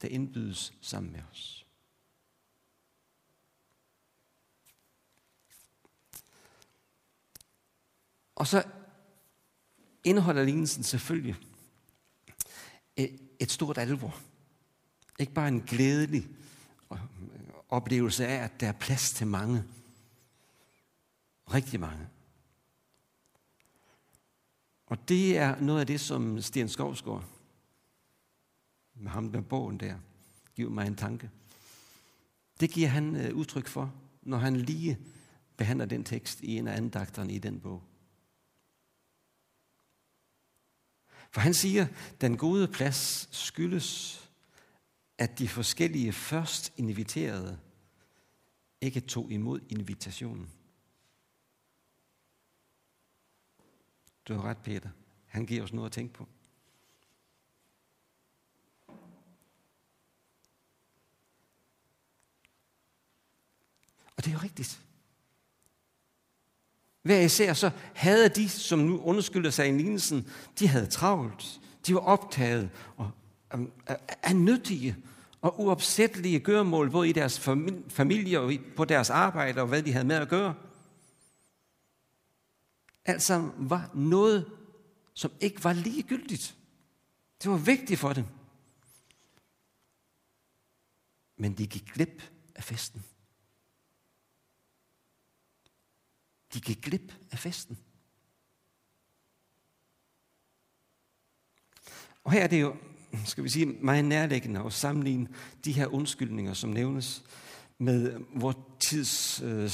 der 0.02 0.08
indbydes 0.08 0.74
sammen 0.80 1.12
med 1.12 1.20
os. 1.32 1.66
Og 8.34 8.46
så 8.46 8.64
indeholder 10.04 10.44
lignelsen 10.44 10.82
selvfølgelig 10.82 11.36
et, 12.96 13.20
et 13.38 13.50
stort 13.50 13.78
alvor. 13.78 14.20
Ikke 15.18 15.32
bare 15.32 15.48
en 15.48 15.60
glædelig 15.60 16.28
oplevelse 17.68 18.26
af, 18.26 18.44
at 18.44 18.60
der 18.60 18.68
er 18.68 18.72
plads 18.72 19.12
til 19.12 19.26
mange. 19.26 19.64
Rigtig 21.54 21.80
mange. 21.80 22.08
Og 24.86 25.08
det 25.08 25.38
er 25.38 25.60
noget 25.60 25.80
af 25.80 25.86
det, 25.86 26.00
som 26.00 26.42
Sten 26.42 26.68
Skovsgaard, 26.68 27.24
med 28.98 29.10
ham 29.10 29.24
med 29.24 29.42
bogen 29.42 29.80
der, 29.80 29.98
Giv 30.58 30.70
mig 30.70 30.86
en 30.86 30.96
tanke. 30.96 31.30
Det 32.60 32.70
giver 32.70 32.88
han 32.88 33.16
øh, 33.16 33.34
udtryk 33.34 33.66
for, 33.66 33.94
når 34.22 34.38
han 34.38 34.56
lige 34.56 34.98
behandler 35.56 35.86
den 35.86 36.04
tekst 36.04 36.40
i 36.40 36.56
en 36.56 36.68
af 36.68 36.76
andagterne 36.76 37.32
i 37.32 37.38
den 37.38 37.60
bog. 37.60 37.82
For 41.30 41.40
han 41.40 41.54
siger, 41.54 41.86
den 42.20 42.36
gode 42.36 42.68
plads 42.68 43.28
skyldes, 43.36 44.20
at 45.18 45.38
de 45.38 45.48
forskellige 45.48 46.12
først 46.12 46.72
inviterede 46.76 47.58
ikke 48.80 49.00
tog 49.00 49.32
imod 49.32 49.60
invitationen. 49.68 50.50
Du 54.28 54.34
har 54.34 54.42
ret, 54.42 54.58
Peter. 54.58 54.90
Han 55.26 55.46
giver 55.46 55.62
os 55.62 55.72
noget 55.72 55.86
at 55.86 55.92
tænke 55.92 56.14
på. 56.14 56.28
Og 64.18 64.24
det 64.24 64.30
er 64.30 64.34
jo 64.34 64.40
rigtigt. 64.42 64.80
Hver 67.02 67.20
især 67.20 67.52
så 67.52 67.70
havde 67.94 68.28
de, 68.28 68.48
som 68.48 68.78
nu 68.78 69.00
underskylder 69.00 69.50
sig 69.50 69.68
i 69.68 69.72
lignelsen, 69.72 70.30
de 70.58 70.68
havde 70.68 70.86
travlt. 70.86 71.60
De 71.86 71.94
var 71.94 72.00
optaget 72.00 72.70
og 72.96 73.10
um, 73.54 73.72
er 74.22 74.34
nyttige 74.34 74.96
og 75.40 75.60
uopsættelige 75.60 76.40
gøremål, 76.40 76.90
både 76.90 77.08
i 77.08 77.12
deres 77.12 77.40
familie 77.88 78.40
og 78.40 78.52
på 78.76 78.84
deres 78.84 79.10
arbejde 79.10 79.60
og 79.60 79.66
hvad 79.66 79.82
de 79.82 79.92
havde 79.92 80.04
med 80.04 80.16
at 80.16 80.28
gøre. 80.28 80.54
Alt 83.04 83.22
sammen 83.22 83.70
var 83.70 83.90
noget, 83.94 84.50
som 85.14 85.30
ikke 85.40 85.64
var 85.64 85.72
ligegyldigt. 85.72 86.56
Det 87.42 87.50
var 87.50 87.56
vigtigt 87.56 88.00
for 88.00 88.12
dem. 88.12 88.24
Men 91.36 91.52
de 91.58 91.66
gik 91.66 91.86
glip 91.94 92.22
af 92.54 92.64
festen. 92.64 93.04
De 96.54 96.60
gik 96.60 96.82
glip 96.82 97.12
af 97.30 97.38
festen. 97.38 97.78
Og 102.24 102.32
her 102.32 102.42
er 102.42 102.46
det 102.46 102.60
jo, 102.60 102.76
skal 103.24 103.44
vi 103.44 103.48
sige, 103.48 103.66
meget 103.66 104.04
nærliggende 104.04 104.64
at 104.64 104.72
sammenligne 104.72 105.28
de 105.64 105.72
her 105.72 105.86
undskyldninger, 105.86 106.54
som 106.54 106.70
nævnes, 106.70 107.24
med 107.78 108.20
vores 108.34 108.56
tids 108.80 109.40
øh, 109.42 109.70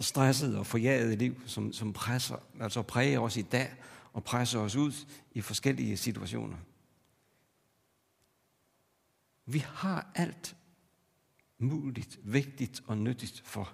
stressede 0.00 0.58
og 0.58 0.66
forjagede 0.66 1.16
liv, 1.16 1.42
som, 1.46 1.72
som 1.72 1.92
presser, 1.92 2.36
altså 2.60 2.82
præger 2.82 3.20
os 3.20 3.36
i 3.36 3.42
dag 3.42 3.74
og 4.12 4.24
presser 4.24 4.58
os 4.58 4.76
ud 4.76 4.92
i 5.32 5.40
forskellige 5.40 5.96
situationer. 5.96 6.56
Vi 9.46 9.58
har 9.58 10.10
alt 10.14 10.56
muligt, 11.58 12.18
vigtigt 12.22 12.82
og 12.86 12.98
nyttigt 12.98 13.42
for. 13.44 13.72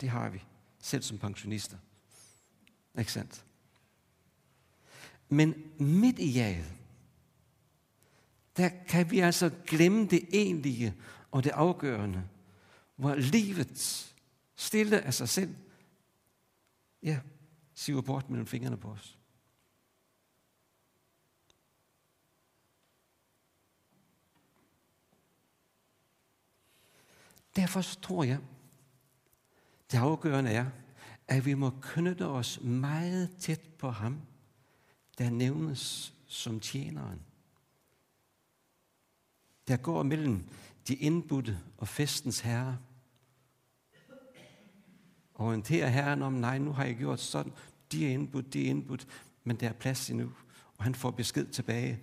Det 0.00 0.08
har 0.08 0.28
vi 0.28 0.42
selv 0.80 1.02
som 1.02 1.18
pensionister. 1.18 1.78
Ikke 2.98 3.12
sandt? 3.12 3.44
Men 5.28 5.54
midt 5.78 6.18
i 6.18 6.32
jaget, 6.32 6.72
der 8.56 8.68
kan 8.88 9.10
vi 9.10 9.20
altså 9.20 9.50
glemme 9.66 10.06
det 10.06 10.28
egentlige 10.32 10.94
og 11.30 11.44
det 11.44 11.50
afgørende, 11.50 12.28
hvor 12.96 13.14
livet 13.14 14.12
stille 14.56 15.00
af 15.00 15.14
sig 15.14 15.28
selv, 15.28 15.56
ja, 17.02 17.20
siver 17.74 18.00
bort 18.00 18.30
mellem 18.30 18.46
fingrene 18.46 18.76
på 18.76 18.88
os. 18.90 19.18
Derfor 27.56 27.82
tror 27.82 28.24
jeg, 28.24 28.38
det 29.92 29.98
afgørende 29.98 30.50
er, 30.50 30.66
at 31.28 31.46
vi 31.46 31.54
må 31.54 31.70
knytte 31.82 32.26
os 32.26 32.60
meget 32.60 33.36
tæt 33.38 33.60
på 33.78 33.90
ham, 33.90 34.20
der 35.18 35.30
nævnes 35.30 36.14
som 36.26 36.60
tjeneren. 36.60 37.20
Der 39.68 39.76
går 39.76 40.02
mellem 40.02 40.44
de 40.88 40.94
indbudte 40.94 41.58
og 41.78 41.88
festens 41.88 42.40
herre. 42.40 42.78
Orienterer 45.34 45.88
Herren 45.88 46.22
om, 46.22 46.32
nej, 46.32 46.58
nu 46.58 46.72
har 46.72 46.84
jeg 46.84 46.96
gjort 46.96 47.20
sådan, 47.20 47.52
de 47.92 48.06
er 48.06 48.10
indbudt, 48.10 48.52
de 48.52 48.64
er 48.64 48.70
indbudt, 48.70 49.06
men 49.44 49.56
der 49.56 49.68
er 49.68 49.72
plads 49.72 50.10
endnu. 50.10 50.32
Og 50.76 50.84
han 50.84 50.94
får 50.94 51.10
besked 51.10 51.46
tilbage 51.46 51.98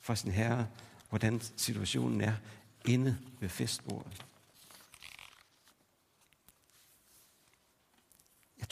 fra 0.00 0.16
sin 0.16 0.30
herre, 0.30 0.66
hvordan 1.08 1.40
situationen 1.40 2.20
er 2.20 2.34
inde 2.84 3.18
ved 3.40 3.48
festbordet. 3.48 4.26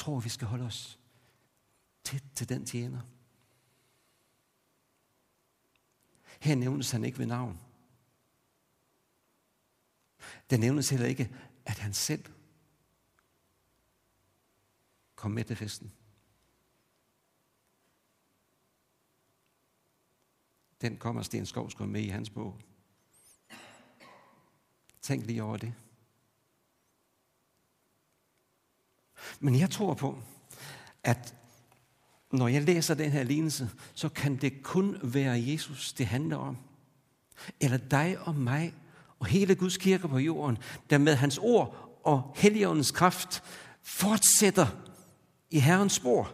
Tror, 0.08 0.20
vi 0.20 0.28
skal 0.28 0.48
holde 0.48 0.64
os 0.64 0.98
tæt 2.04 2.24
til 2.34 2.48
den 2.48 2.66
tjener. 2.66 3.00
Her 6.40 6.54
nævnes 6.54 6.90
han 6.90 7.04
ikke 7.04 7.18
ved 7.18 7.26
navn. 7.26 7.60
Der 10.50 10.56
nævnes 10.58 10.90
heller 10.90 11.06
ikke, 11.06 11.36
at 11.64 11.78
han 11.78 11.94
selv 11.94 12.24
kom 15.14 15.30
med 15.30 15.44
til 15.44 15.56
festen. 15.56 15.92
Den 20.80 20.96
kommer 20.96 21.22
Sten 21.22 21.46
Skovsgaard 21.46 21.90
med 21.90 22.02
i 22.02 22.08
hans 22.08 22.30
bog. 22.30 22.60
Tænk 25.00 25.26
lige 25.26 25.42
over 25.42 25.56
det. 25.56 25.74
Men 29.40 29.58
jeg 29.58 29.70
tror 29.70 29.94
på, 29.94 30.18
at 31.04 31.34
når 32.32 32.48
jeg 32.48 32.62
læser 32.62 32.94
den 32.94 33.10
her 33.10 33.22
lignelse, 33.22 33.70
så 33.94 34.08
kan 34.08 34.36
det 34.36 34.62
kun 34.62 34.96
være 35.02 35.42
Jesus, 35.46 35.92
det 35.92 36.06
handler 36.06 36.36
om. 36.36 36.56
Eller 37.60 37.76
dig 37.76 38.16
og 38.20 38.34
mig 38.34 38.74
og 39.18 39.26
hele 39.26 39.54
Guds 39.54 39.76
kirke 39.76 40.08
på 40.08 40.18
jorden, 40.18 40.58
der 40.90 40.98
med 40.98 41.14
hans 41.14 41.38
ord 41.38 42.00
og 42.04 42.32
Helligåndens 42.36 42.90
kraft 42.90 43.42
fortsætter 43.82 44.66
i 45.50 45.58
Herrens 45.58 45.92
spor 45.92 46.32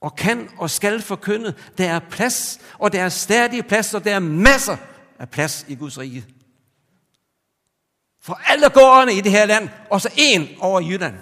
og 0.00 0.16
kan 0.16 0.48
og 0.58 0.70
skal 0.70 1.02
forkynde. 1.02 1.54
Der 1.78 1.90
er 1.90 1.98
plads, 1.98 2.60
og 2.78 2.92
der 2.92 3.02
er 3.02 3.08
stadig 3.08 3.66
plads, 3.66 3.94
og 3.94 4.04
der 4.04 4.14
er 4.14 4.18
masser 4.18 4.76
af 5.18 5.30
plads 5.30 5.64
i 5.68 5.74
Guds 5.74 5.98
rige. 5.98 6.26
For 8.20 8.40
alle 8.46 8.68
gårdene 8.68 9.14
i 9.14 9.20
det 9.20 9.32
her 9.32 9.46
land, 9.46 9.68
og 9.90 10.00
så 10.00 10.08
en 10.16 10.48
over 10.60 10.80
Jylland. 10.80 11.14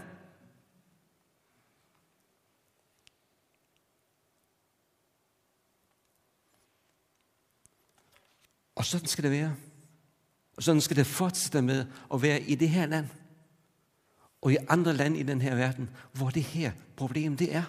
Og 8.82 8.86
sådan 8.86 9.06
skal 9.06 9.24
det 9.24 9.30
være. 9.30 9.56
Og 10.56 10.62
sådan 10.62 10.80
skal 10.80 10.96
det 10.96 11.06
fortsætte 11.06 11.62
med 11.62 11.86
at 12.14 12.22
være 12.22 12.40
i 12.42 12.54
det 12.54 12.68
her 12.68 12.86
land. 12.86 13.06
Og 14.40 14.52
i 14.52 14.56
andre 14.68 14.92
lande 14.92 15.18
i 15.18 15.22
den 15.22 15.40
her 15.40 15.54
verden, 15.54 15.90
hvor 16.12 16.30
det 16.30 16.42
her 16.42 16.72
problem 16.96 17.36
det 17.36 17.54
er. 17.54 17.62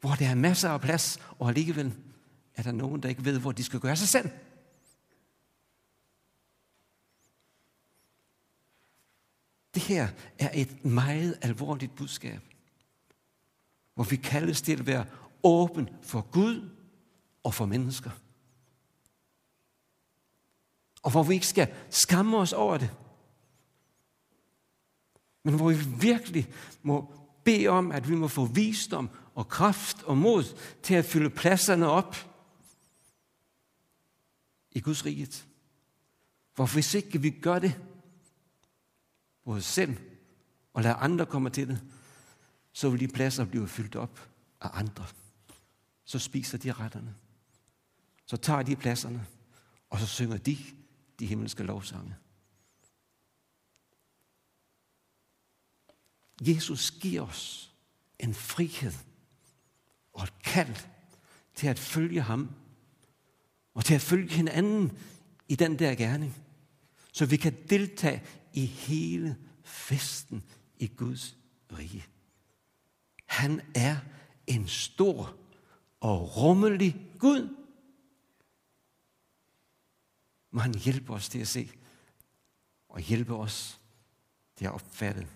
Hvor 0.00 0.14
der 0.14 0.28
er 0.28 0.34
masser 0.34 0.70
af 0.70 0.80
plads, 0.80 1.18
og 1.38 1.48
alligevel 1.48 1.94
er 2.56 2.62
der 2.62 2.72
nogen, 2.72 3.02
der 3.02 3.08
ikke 3.08 3.24
ved, 3.24 3.38
hvor 3.38 3.52
de 3.52 3.64
skal 3.64 3.80
gøre 3.80 3.96
sig 3.96 4.08
selv. 4.08 4.30
Det 9.74 9.82
her 9.82 10.08
er 10.38 10.50
et 10.54 10.84
meget 10.84 11.38
alvorligt 11.42 11.96
budskab, 11.96 12.40
hvor 13.94 14.04
vi 14.04 14.16
kaldes 14.16 14.62
til 14.62 14.72
at 14.72 14.86
være 14.86 15.06
åben 15.42 15.88
for 16.02 16.20
Gud 16.20 16.70
og 17.42 17.54
for 17.54 17.66
mennesker 17.66 18.10
og 21.04 21.10
hvor 21.10 21.22
vi 21.22 21.34
ikke 21.34 21.46
skal 21.46 21.74
skamme 21.90 22.36
os 22.36 22.52
over 22.52 22.78
det. 22.78 22.90
Men 25.42 25.54
hvor 25.54 25.70
vi 25.70 25.76
virkelig 26.00 26.52
må 26.82 27.14
bede 27.44 27.68
om, 27.68 27.92
at 27.92 28.08
vi 28.08 28.14
må 28.14 28.28
få 28.28 28.44
visdom 28.44 29.10
og 29.34 29.48
kraft 29.48 30.02
og 30.02 30.18
mod 30.18 30.44
til 30.82 30.94
at 30.94 31.04
fylde 31.04 31.30
pladserne 31.30 31.88
op 31.88 32.16
i 34.70 34.80
Guds 34.80 35.04
riget. 35.04 35.46
Hvor 36.54 36.66
hvis 36.66 36.94
ikke 36.94 37.20
vi 37.20 37.30
gør 37.30 37.58
det, 37.58 37.80
både 39.44 39.62
selv 39.62 39.96
og 40.72 40.82
lader 40.82 40.94
andre 40.94 41.26
komme 41.26 41.50
til 41.50 41.68
det, 41.68 41.82
så 42.72 42.90
vil 42.90 43.00
de 43.00 43.08
pladser 43.08 43.44
blive 43.44 43.68
fyldt 43.68 43.96
op 43.96 44.28
af 44.60 44.70
andre. 44.72 45.06
så 46.04 46.18
spiser 46.18 46.58
de 46.58 46.72
retterne. 46.72 47.14
Så 48.26 48.36
tager 48.36 48.62
de 48.62 48.76
pladserne, 48.76 49.26
og 49.90 49.98
så 49.98 50.06
synger 50.06 50.36
de 50.36 50.58
de 51.18 51.26
himmelske 51.26 51.62
lovsange. 51.62 52.16
Jesus 56.40 56.90
giver 56.90 57.22
os 57.22 57.72
en 58.18 58.34
frihed 58.34 58.92
og 60.12 60.24
et 60.24 60.42
kald 60.42 60.76
til 61.54 61.66
at 61.66 61.78
følge 61.78 62.20
ham 62.20 62.50
og 63.74 63.84
til 63.84 63.94
at 63.94 64.00
følge 64.00 64.34
hinanden 64.34 64.98
i 65.48 65.54
den 65.54 65.78
der 65.78 65.94
gerning, 65.94 66.34
så 67.12 67.26
vi 67.26 67.36
kan 67.36 67.56
deltage 67.70 68.22
i 68.52 68.66
hele 68.66 69.36
festen 69.62 70.44
i 70.78 70.86
Guds 70.86 71.36
rige. 71.78 72.04
Han 73.26 73.60
er 73.74 73.96
en 74.46 74.68
stor 74.68 75.36
og 76.00 76.36
rummelig 76.36 77.10
Gud. 77.18 77.63
Må 80.54 80.60
han 80.60 80.74
hjælpe 80.74 81.12
os 81.12 81.28
til 81.28 81.38
at 81.38 81.48
se 81.48 81.70
og 82.88 83.00
hjælpe 83.00 83.34
os 83.34 83.80
til 84.56 84.64
at 84.64 84.72
opfatte 84.72 85.28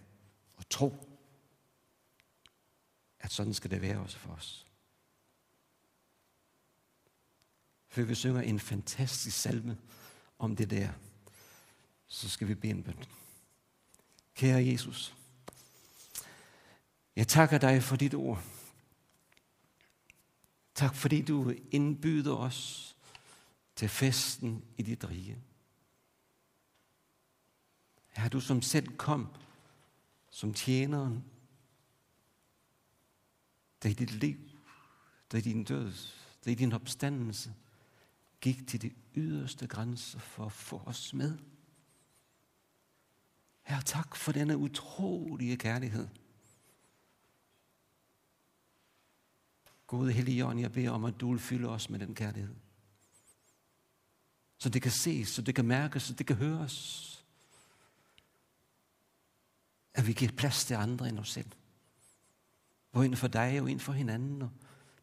og 0.57 0.69
tro, 0.69 1.19
at 3.21 3.33
sådan 3.33 3.55
skal 3.55 3.71
det 3.71 3.83
være 3.83 4.01
også 4.01 4.19
for 4.19 4.33
os. 4.33 4.67
Før 7.89 8.03
vi 8.03 8.15
synger 8.15 8.41
en 8.41 8.61
fantastisk 8.61 9.37
salme 9.37 9.79
om 10.39 10.57
det 10.57 10.71
der, 10.71 10.93
så 12.07 12.29
skal 12.29 12.49
vi 12.49 12.55
bede 12.55 12.73
en 12.73 12.83
bøn. 12.83 13.05
Kære 14.35 14.67
Jesus, 14.67 15.15
jeg 17.17 17.29
takker 17.29 17.59
dig 17.59 17.83
for 17.83 17.97
dit 17.97 18.15
ord. 18.15 18.43
Tak 20.75 20.95
fordi 20.95 21.23
du 21.23 21.55
indbyder 21.71 22.37
os 22.37 22.88
til 23.79 23.89
festen 23.89 24.65
i 24.77 24.83
dit 24.83 25.09
rige. 25.09 25.43
Herre, 28.09 28.29
du 28.29 28.41
som 28.41 28.63
selv 28.63 28.97
kom 28.97 29.29
som 30.31 30.55
tjeneren, 30.55 31.25
der 33.83 33.89
i 33.89 33.93
dit 33.93 34.11
liv, 34.11 34.37
der 35.33 35.39
i 35.39 35.41
din 35.41 35.65
død, 35.65 35.93
der 36.45 36.51
i 36.51 36.55
din 36.55 36.73
opstandelse, 36.73 37.55
gik 38.41 38.69
til 38.69 38.83
de 38.83 38.95
yderste 39.15 39.67
grænser 39.67 40.19
for 40.19 40.47
at 40.47 40.53
få 40.53 40.83
os 40.87 41.15
med. 41.15 41.39
Herre, 43.63 43.83
tak 43.83 44.17
for 44.17 44.33
denne 44.33 44.57
utrolige 44.57 45.57
kærlighed. 45.57 46.09
Gode 49.87 50.13
Helligånd, 50.13 50.61
jeg 50.61 50.73
beder 50.73 50.91
om, 50.91 51.05
at 51.05 51.21
du 51.21 51.31
vil 51.31 51.41
fylde 51.41 51.69
os 51.69 51.91
med 51.91 51.99
den 51.99 52.15
kærlighed. 52.15 52.55
Så 54.59 54.69
det 54.69 54.83
kan 54.83 54.91
ses, 54.91 55.29
så 55.29 55.43
det 55.43 55.55
kan 55.55 55.65
mærkes, 55.65 56.03
så 56.03 56.15
det 56.15 56.27
kan 56.27 56.37
høres. 56.37 57.05
At 59.95 60.07
vi 60.07 60.13
giver 60.13 60.33
plads 60.33 60.65
til 60.65 60.75
andre 60.75 61.09
end 61.09 61.19
os 61.19 61.31
selv. 61.31 61.51
Både 62.93 63.05
inden 63.05 63.19
for 63.19 63.29
dig 63.29 63.61
og 63.61 63.71
inden 63.71 63.81
for 63.81 63.93
hinanden. 63.93 64.43
Og 64.43 64.51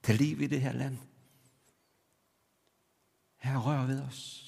til 0.03 0.15
liv 0.15 0.41
i 0.41 0.47
det 0.47 0.61
her 0.61 0.71
land. 0.71 0.97
Her 3.37 3.57
rør 3.57 3.85
ved 3.85 4.01
os. 4.01 4.41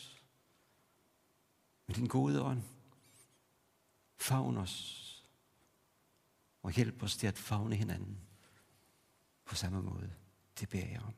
Med 1.87 1.95
din 1.95 2.07
gode 2.07 2.41
ånd. 2.41 2.63
Favn 4.17 4.57
os. 4.57 5.03
Og 6.63 6.71
hjælp 6.71 7.03
os 7.03 7.17
til 7.17 7.27
at 7.27 7.37
favne 7.37 7.75
hinanden 7.75 8.17
på 9.45 9.55
samme 9.55 9.81
måde. 9.81 10.13
Det 10.59 10.69
beder 10.69 10.87
jeg 10.87 11.01
om. 11.01 11.13